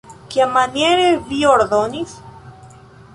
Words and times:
Kiamaniere 0.35 1.03
vi 1.27 1.41
ordonis? 1.51 2.17